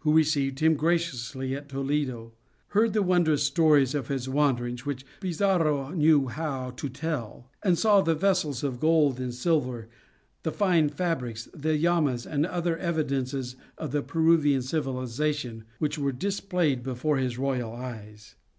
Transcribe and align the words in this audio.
who 0.00 0.12
received 0.12 0.58
him 0.60 0.74
graciously 0.74 1.54
at 1.54 1.70
Toledo, 1.70 2.34
heard 2.76 2.92
the 2.92 3.02
wondrous 3.02 3.44
story 3.44 3.82
of 3.94 4.08
his 4.08 4.28
wanderings, 4.28 4.84
which 4.84 5.06
Pizarro 5.22 5.88
knew 5.92 6.28
how 6.28 6.68
to 6.72 6.90
tell, 6.90 7.50
and 7.62 7.78
saw 7.78 8.02
the 8.02 8.14
vessels 8.14 8.62
of 8.62 8.78
gold 8.78 9.18
and 9.18 9.32
silver, 9.32 9.88
the 10.42 10.52
fine 10.52 10.90
fabrics, 10.90 11.48
the 11.54 11.78
llamas, 11.78 12.26
and 12.26 12.44
other 12.44 12.76
evidences 12.76 13.56
of 13.78 13.90
the 13.92 14.02
Peruvian 14.02 14.60
civilization, 14.60 15.64
which 15.78 15.98
were 15.98 16.12
displayed 16.12 16.82
before 16.82 17.16
his 17.16 17.38
royal 17.38 17.72
eyes. 17.72 18.34